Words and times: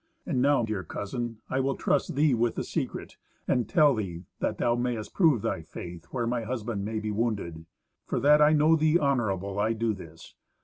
And 0.25 0.41
now, 0.41 0.63
dear 0.63 0.83
cousin, 0.83 1.41
I 1.47 1.59
will 1.59 1.75
trust 1.75 2.15
thee 2.15 2.33
with 2.33 2.55
the 2.55 2.63
secret, 2.63 3.17
and 3.47 3.69
tell 3.69 3.93
thee, 3.93 4.23
that 4.39 4.57
thou 4.57 4.73
mayst 4.73 5.13
prove 5.13 5.43
thy 5.43 5.61
faith, 5.61 6.05
where 6.05 6.25
my 6.25 6.41
husband 6.41 6.83
may 6.83 6.97
be 6.99 7.11
wounded. 7.11 7.67
For 8.07 8.19
that 8.19 8.41
I 8.41 8.51
know 8.51 8.75
thee 8.75 8.97
honourable, 8.97 9.59
I 9.59 9.73
do 9.73 9.93
this. 9.93 10.33